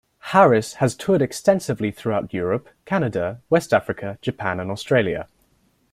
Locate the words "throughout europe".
1.91-2.69